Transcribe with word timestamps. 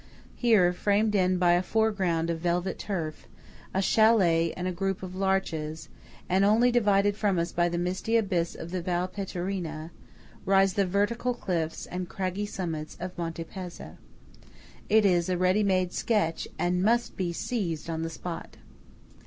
Here–framed 0.35 1.13
in 1.13 1.37
by 1.37 1.51
a 1.51 1.61
foreground 1.61 2.31
of 2.31 2.39
velvet 2.39 2.79
turf, 2.79 3.27
a 3.71 3.81
châlet 3.81 4.51
and 4.57 4.67
a 4.67 4.71
group 4.71 5.03
of 5.03 5.13
larches, 5.15 5.89
and 6.27 6.43
only 6.43 6.71
divided 6.71 7.15
from 7.15 7.37
us 7.37 7.51
by 7.51 7.69
the 7.69 7.77
misty 7.77 8.17
abyss 8.17 8.55
of 8.55 8.71
the 8.71 8.81
Val 8.81 9.07
Pettorina–rise 9.07 10.73
the 10.73 10.87
vertical 10.87 11.35
cliffs 11.35 11.85
and 11.85 12.09
craggy 12.09 12.47
summits 12.47 12.97
of 12.99 13.15
Monte 13.15 13.43
Pezza. 13.43 13.97
It 14.89 15.05
is 15.05 15.29
a 15.29 15.37
ready 15.37 15.61
made 15.61 15.93
sketch, 15.93 16.47
and 16.57 16.81
must 16.81 17.15
be 17.15 17.31
seized 17.31 17.87
on 17.87 18.01
the 18.01 18.09
spot. 18.09 18.57